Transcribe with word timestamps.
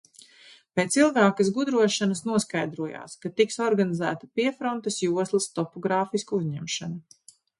Pēc 0.77 0.95
ilgākas 0.99 1.51
gudrošanas 1.57 2.23
noskaidrojās, 2.29 3.13
ka 3.25 3.31
tiks 3.41 3.59
organizēta 3.67 4.31
piefrontes 4.41 4.99
joslas 5.05 5.49
topogrāfiska 5.59 6.39
uzņemšana. 6.39 7.27